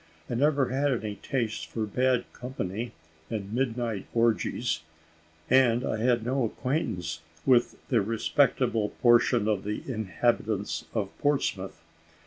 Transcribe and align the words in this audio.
I 0.27 0.33
never 0.33 0.69
had 0.69 0.91
any 0.91 1.17
taste 1.17 1.67
for 1.67 1.85
bad 1.85 2.25
company 2.33 2.91
and 3.29 3.53
midnight 3.53 4.07
orgies, 4.15 4.79
and 5.47 5.85
I 5.85 5.97
had 5.97 6.25
no 6.25 6.43
acquaintance 6.43 7.21
with 7.45 7.75
the 7.89 8.01
respectable 8.01 8.89
portion 9.03 9.47
of 9.47 9.63
the 9.63 9.83
inhabitants 9.87 10.85
of 10.95 11.15
Portsmouth. 11.19 11.83